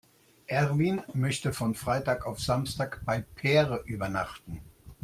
Erwin 0.47 1.03
möchte 1.13 1.53
von 1.53 1.75
Freitag 1.75 2.25
auf 2.25 2.39
Samstag 2.41 3.01
bei 3.05 3.21
Peer 3.21 3.83
übernachten. 3.85 4.63